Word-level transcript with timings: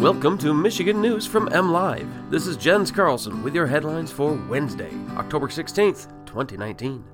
Welcome 0.00 0.38
to 0.38 0.54
Michigan 0.54 1.02
News 1.02 1.26
from 1.26 1.52
M 1.52 1.72
Live. 1.72 2.08
This 2.30 2.46
is 2.46 2.56
Jens 2.56 2.90
Carlson 2.90 3.42
with 3.42 3.54
your 3.54 3.66
headlines 3.66 4.10
for 4.10 4.32
Wednesday, 4.48 4.90
October 5.10 5.48
16th, 5.48 6.06
2019. 6.24 7.04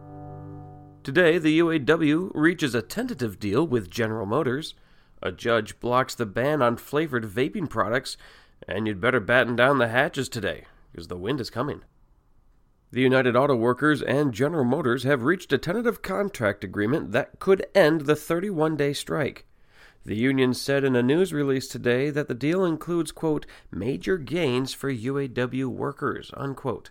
Today, 1.02 1.36
the 1.38 1.58
UAW 1.58 2.30
reaches 2.32 2.76
a 2.76 2.82
tentative 2.82 3.40
deal 3.40 3.66
with 3.66 3.90
General 3.90 4.24
Motors. 4.24 4.76
A 5.20 5.32
judge 5.32 5.80
blocks 5.80 6.14
the 6.14 6.26
ban 6.26 6.62
on 6.62 6.76
flavored 6.76 7.24
vaping 7.24 7.68
products, 7.68 8.16
and 8.68 8.86
you'd 8.86 9.00
better 9.00 9.18
batten 9.18 9.56
down 9.56 9.78
the 9.78 9.88
hatches 9.88 10.28
today, 10.28 10.66
because 10.92 11.08
the 11.08 11.18
wind 11.18 11.40
is 11.40 11.50
coming. 11.50 11.82
The 12.92 13.02
United 13.02 13.34
Auto 13.34 13.56
Workers 13.56 14.00
and 14.00 14.32
General 14.32 14.64
Motors 14.64 15.02
have 15.02 15.24
reached 15.24 15.52
a 15.52 15.58
tentative 15.58 16.02
contract 16.02 16.62
agreement 16.62 17.10
that 17.10 17.40
could 17.40 17.66
end 17.74 18.02
the 18.02 18.14
31 18.14 18.76
day 18.76 18.92
strike. 18.92 19.44
The 20.06 20.14
union 20.14 20.54
said 20.54 20.84
in 20.84 20.94
a 20.94 21.02
news 21.02 21.32
release 21.32 21.66
today 21.66 22.10
that 22.10 22.28
the 22.28 22.34
deal 22.34 22.64
includes, 22.64 23.10
quote, 23.10 23.44
major 23.72 24.18
gains 24.18 24.72
for 24.72 24.88
UAW 24.88 25.66
workers, 25.66 26.30
unquote. 26.36 26.90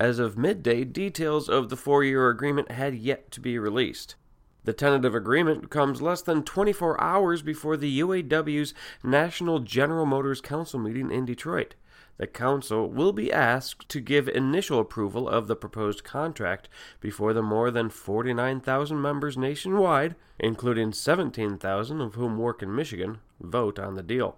As 0.00 0.18
of 0.18 0.36
midday, 0.36 0.82
details 0.82 1.48
of 1.48 1.68
the 1.68 1.76
four 1.76 2.02
year 2.02 2.28
agreement 2.28 2.72
had 2.72 2.96
yet 2.96 3.30
to 3.30 3.40
be 3.40 3.56
released. 3.56 4.16
The 4.64 4.72
tentative 4.72 5.14
agreement 5.14 5.70
comes 5.70 6.02
less 6.02 6.22
than 6.22 6.42
24 6.42 7.00
hours 7.00 7.40
before 7.42 7.76
the 7.76 8.00
UAW's 8.00 8.74
National 9.04 9.60
General 9.60 10.04
Motors 10.04 10.40
Council 10.40 10.80
meeting 10.80 11.12
in 11.12 11.24
Detroit. 11.24 11.76
The 12.16 12.26
Council 12.26 12.88
will 12.88 13.12
be 13.12 13.32
asked 13.32 13.88
to 13.88 14.00
give 14.00 14.28
initial 14.28 14.78
approval 14.78 15.28
of 15.28 15.46
the 15.46 15.56
proposed 15.56 16.04
contract 16.04 16.68
before 17.00 17.32
the 17.32 17.42
more 17.42 17.70
than 17.70 17.88
49,000 17.88 19.00
members 19.00 19.38
nationwide, 19.38 20.16
including 20.38 20.92
17,000 20.92 22.00
of 22.00 22.14
whom 22.14 22.38
work 22.38 22.62
in 22.62 22.74
Michigan, 22.74 23.18
vote 23.40 23.78
on 23.78 23.94
the 23.94 24.02
deal. 24.02 24.36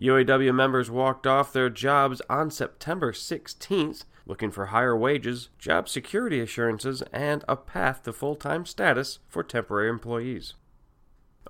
UAW 0.00 0.54
members 0.54 0.90
walked 0.90 1.26
off 1.26 1.52
their 1.52 1.68
jobs 1.68 2.22
on 2.30 2.50
September 2.50 3.12
16th, 3.12 4.04
looking 4.26 4.50
for 4.50 4.66
higher 4.66 4.96
wages, 4.96 5.50
job 5.58 5.88
security 5.88 6.40
assurances, 6.40 7.02
and 7.12 7.44
a 7.48 7.56
path 7.56 8.02
to 8.04 8.12
full 8.12 8.34
time 8.34 8.64
status 8.64 9.18
for 9.28 9.42
temporary 9.42 9.88
employees. 9.88 10.54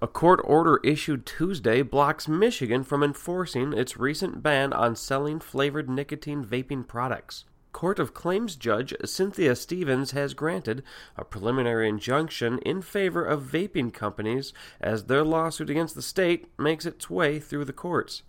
A 0.01 0.07
court 0.07 0.41
order 0.45 0.81
issued 0.83 1.27
Tuesday 1.27 1.83
blocks 1.83 2.27
Michigan 2.27 2.85
from 2.85 3.03
enforcing 3.03 3.73
its 3.73 3.99
recent 3.99 4.43
ban 4.43 4.73
on 4.73 4.97
selling 4.97 5.41
flavored 5.41 5.91
nicotine 5.91 6.45
vaping 6.45 6.87
products. 6.87 7.45
Court 7.73 7.99
of 7.99 8.15
Claims 8.15 8.57
Judge 8.57 8.95
Cynthia 9.05 9.55
Stephens 9.55 10.13
has 10.13 10.33
granted 10.35 10.83
a 11.17 11.25
preliminary 11.25 11.89
injunction 11.89 12.59
in 12.61 12.83
favor 12.83 13.25
of 13.25 13.43
vaping 13.43 13.93
companies 13.93 14.53
as 14.81 15.05
their 15.05 15.23
lawsuit 15.23 15.71
against 15.71 15.95
the 15.95 16.03
state 16.03 16.49
makes 16.59 16.87
its 16.87 17.11
way 17.11 17.39
through 17.39 17.65
the 17.65 17.73
courts. 17.73 18.23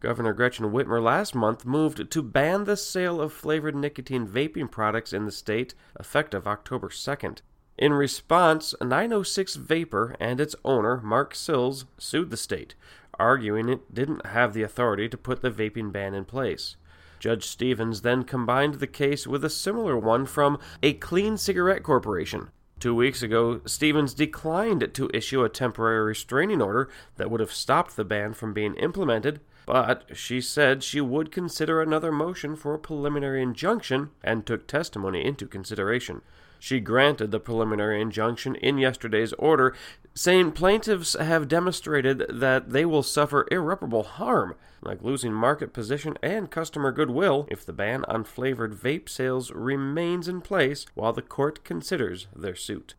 Governor 0.00 0.32
Gretchen 0.32 0.72
Whitmer 0.72 1.00
last 1.00 1.34
month 1.34 1.64
moved 1.64 2.10
to 2.10 2.22
ban 2.22 2.64
the 2.64 2.76
sale 2.76 3.20
of 3.20 3.32
flavored 3.32 3.76
nicotine 3.76 4.26
vaping 4.26 4.70
products 4.70 5.12
in 5.12 5.24
the 5.24 5.30
state 5.30 5.74
effective 6.00 6.46
October 6.46 6.88
2nd. 6.88 7.38
In 7.82 7.94
response, 7.94 8.76
906 8.80 9.56
Vapor 9.56 10.14
and 10.20 10.40
its 10.40 10.54
owner, 10.64 11.00
Mark 11.02 11.34
Slis, 11.34 11.84
sued 11.98 12.30
the 12.30 12.36
state, 12.36 12.76
arguing 13.18 13.68
it 13.68 13.92
didn't 13.92 14.24
have 14.26 14.54
the 14.54 14.62
authority 14.62 15.08
to 15.08 15.16
put 15.16 15.42
the 15.42 15.50
vaping 15.50 15.90
ban 15.90 16.14
in 16.14 16.24
place. 16.24 16.76
Judge 17.18 17.44
Stephens 17.44 18.02
then 18.02 18.22
combined 18.22 18.74
the 18.74 18.86
case 18.86 19.26
with 19.26 19.44
a 19.44 19.50
similar 19.50 19.98
one 19.98 20.26
from 20.26 20.60
a 20.80 20.92
Clean 20.92 21.36
Cigarette 21.36 21.82
Corporation. 21.82 22.50
Two 22.78 22.94
weeks 22.94 23.20
ago, 23.20 23.60
Stephens 23.66 24.14
declined 24.14 24.94
to 24.94 25.10
issue 25.12 25.42
a 25.42 25.48
temporary 25.48 26.04
restraining 26.04 26.62
order 26.62 26.88
that 27.16 27.32
would 27.32 27.40
have 27.40 27.52
stopped 27.52 27.96
the 27.96 28.04
ban 28.04 28.32
from 28.32 28.54
being 28.54 28.76
implemented, 28.76 29.40
but 29.66 30.04
she 30.14 30.40
said 30.40 30.84
she 30.84 31.00
would 31.00 31.32
consider 31.32 31.82
another 31.82 32.12
motion 32.12 32.54
for 32.54 32.74
a 32.74 32.78
preliminary 32.78 33.42
injunction 33.42 34.10
and 34.22 34.46
took 34.46 34.68
testimony 34.68 35.24
into 35.24 35.48
consideration. 35.48 36.22
She 36.64 36.78
granted 36.78 37.32
the 37.32 37.40
preliminary 37.40 38.00
injunction 38.00 38.54
in 38.54 38.78
yesterday's 38.78 39.32
order, 39.32 39.74
saying 40.14 40.52
plaintiffs 40.52 41.14
have 41.14 41.48
demonstrated 41.48 42.24
that 42.28 42.70
they 42.70 42.84
will 42.84 43.02
suffer 43.02 43.48
irreparable 43.50 44.04
harm, 44.04 44.54
like 44.80 45.02
losing 45.02 45.32
market 45.32 45.72
position 45.72 46.16
and 46.22 46.52
customer 46.52 46.92
goodwill, 46.92 47.48
if 47.50 47.66
the 47.66 47.72
ban 47.72 48.04
on 48.06 48.22
flavored 48.22 48.74
vape 48.74 49.08
sales 49.08 49.50
remains 49.50 50.28
in 50.28 50.40
place 50.40 50.86
while 50.94 51.12
the 51.12 51.20
court 51.20 51.64
considers 51.64 52.28
their 52.32 52.54
suit. 52.54 52.94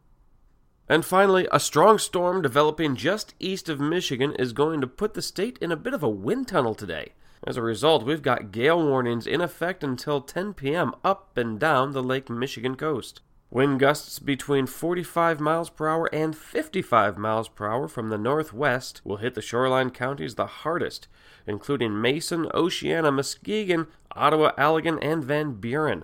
And 0.90 1.06
finally, 1.06 1.48
a 1.50 1.58
strong 1.58 2.00
storm 2.00 2.42
developing 2.42 2.98
just 2.98 3.34
east 3.40 3.70
of 3.70 3.80
Michigan 3.80 4.36
is 4.36 4.52
going 4.52 4.82
to 4.82 4.88
put 4.88 5.14
the 5.14 5.22
state 5.22 5.58
in 5.62 5.72
a 5.72 5.78
bit 5.78 5.94
of 5.94 6.04
a 6.04 6.10
wind 6.10 6.50
tunnel 6.50 6.76
today. 6.76 7.14
As 7.48 7.56
a 7.56 7.62
result, 7.62 8.04
we've 8.04 8.22
got 8.22 8.52
gale 8.52 8.86
warnings 8.86 9.26
in 9.26 9.40
effect 9.40 9.86
until 9.86 10.20
10 10.20 10.54
p.m. 10.54 10.94
up 11.02 11.38
and 11.38 11.58
down 11.58 11.94
the 11.94 12.04
Lake 12.04 12.30
Michigan 12.30 12.76
coast. 12.76 13.22
Wind 13.54 13.80
gusts 13.80 14.18
between 14.18 14.66
45 14.66 15.40
miles 15.40 15.70
per 15.70 15.88
hour 15.88 16.10
and 16.12 16.36
55 16.36 17.20
miles 17.20 17.48
per 17.48 17.68
hour 17.68 17.88
from 17.88 18.10
the 18.10 18.18
northwest 18.18 19.00
will 19.04 19.18
hit 19.18 19.36
the 19.36 19.44
shoreline 19.44 19.92
counties 19.92 20.34
the 20.34 20.48
hardest, 20.48 21.08
including 21.46 22.02
Mason, 22.02 22.50
Oceana, 22.52 23.12
Muskegon, 23.12 23.86
Ottawa, 24.14 24.54
Allegan, 24.58 24.98
and 25.04 25.24
Van 25.24 25.54
Buren. 25.54 26.04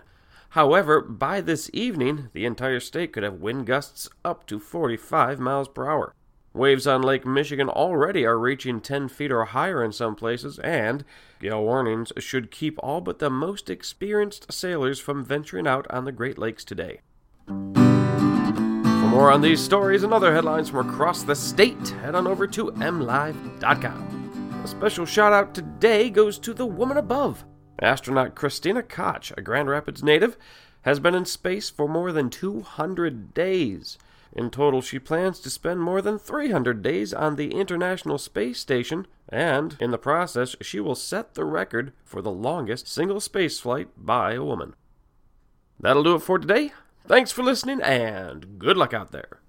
However, 0.50 1.02
by 1.02 1.42
this 1.42 1.72
evening, 1.74 2.30
the 2.34 2.46
entire 2.46 2.80
state 2.80 3.14
could 3.14 3.24
have 3.24 3.42
wind 3.42 3.66
gusts 3.66 4.08
up 4.24 4.46
to 4.46 4.60
45 4.60 5.40
miles 5.40 5.68
per 5.68 5.90
hour. 5.90 6.14
Waves 6.54 6.86
on 6.86 7.02
Lake 7.02 7.26
Michigan 7.26 7.68
already 7.68 8.28
are 8.28 8.38
reaching 8.38 8.80
10 8.80 9.10
feet 9.10 9.32
or 9.32 9.46
higher 9.46 9.84
in 9.84 9.92
some 9.92 10.14
places, 10.14 10.60
and 10.60 11.04
gale 11.42 11.64
warnings 11.64 12.14
should 12.20 12.52
keep 12.52 12.78
all 12.84 13.02
but 13.02 13.18
the 13.18 13.32
most 13.32 13.72
experienced 13.72 14.54
sailors 14.54 15.00
from 15.00 15.26
venturing 15.26 15.66
out 15.66 15.90
on 15.90 16.06
the 16.06 16.12
Great 16.12 16.38
Lakes 16.38 16.64
today. 16.64 17.00
More 19.20 19.32
on 19.32 19.42
these 19.42 19.62
stories 19.62 20.04
and 20.04 20.14
other 20.14 20.34
headlines 20.34 20.70
from 20.70 20.90
across 20.90 21.24
the 21.24 21.36
state, 21.36 21.90
head 21.90 22.16
on 22.16 22.26
over 22.26 22.48
to 22.48 22.72
mlive.com. 22.72 24.62
A 24.64 24.66
special 24.66 25.06
shout 25.06 25.34
out 25.34 25.54
today 25.54 26.10
goes 26.10 26.40
to 26.40 26.54
the 26.54 26.66
woman 26.66 26.96
above. 26.96 27.44
Astronaut 27.82 28.34
Christina 28.34 28.82
Koch, 28.82 29.34
a 29.36 29.42
Grand 29.42 29.68
Rapids 29.68 30.02
native, 30.02 30.38
has 30.84 31.02
been 31.02 31.16
in 31.16 31.26
space 31.26 31.70
for 31.70 31.86
more 31.86 32.14
than 32.14 32.30
200 32.30 33.34
days. 33.34 33.98
In 34.32 34.50
total, 34.50 34.82
she 34.82 35.00
plans 35.00 35.42
to 35.42 35.50
spend 35.50 35.82
more 35.82 36.02
than 36.02 36.18
300 36.18 36.82
days 36.82 37.14
on 37.14 37.36
the 37.36 37.52
International 37.52 38.18
Space 38.18 38.58
Station, 38.58 39.06
and 39.28 39.76
in 39.82 39.92
the 39.92 39.98
process, 39.98 40.56
she 40.62 40.80
will 40.80 40.96
set 40.96 41.34
the 41.34 41.44
record 41.44 41.92
for 42.06 42.22
the 42.22 42.32
longest 42.32 42.88
single 42.88 43.20
spaceflight 43.20 43.88
by 43.98 44.36
a 44.36 44.46
woman. 44.46 44.76
That'll 45.78 46.04
do 46.04 46.16
it 46.16 46.22
for 46.22 46.40
today. 46.40 46.72
Thanks 47.10 47.32
for 47.32 47.42
listening 47.42 47.82
and 47.82 48.60
good 48.60 48.78
luck 48.78 48.94
out 48.94 49.12
there. 49.12 49.40